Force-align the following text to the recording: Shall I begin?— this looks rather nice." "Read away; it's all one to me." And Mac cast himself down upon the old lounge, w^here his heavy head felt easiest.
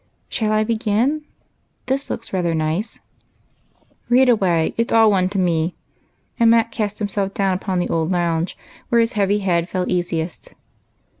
Shall 0.29 0.51
I 0.51 0.63
begin?— 0.63 1.25
this 1.85 2.09
looks 2.09 2.33
rather 2.33 2.55
nice." 2.55 2.99
"Read 4.09 4.29
away; 4.29 4.73
it's 4.75 4.91
all 4.91 5.11
one 5.11 5.29
to 5.29 5.37
me." 5.37 5.75
And 6.39 6.49
Mac 6.49 6.71
cast 6.71 6.97
himself 6.97 7.35
down 7.35 7.53
upon 7.53 7.77
the 7.77 7.89
old 7.89 8.11
lounge, 8.11 8.57
w^here 8.91 8.99
his 9.01 9.13
heavy 9.13 9.39
head 9.45 9.69
felt 9.69 9.89
easiest. 9.89 10.55